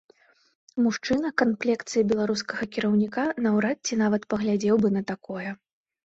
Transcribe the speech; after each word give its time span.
Мужчына 0.83 1.29
камплекцыі 1.41 2.01
беларускага 2.11 2.63
кіраўніка 2.77 3.25
наўрад 3.47 3.77
ці 3.91 3.99
нават 4.03 4.25
паглядзеў 4.35 4.75
бы 4.87 4.91
на 4.97 5.03
такое. 5.13 5.49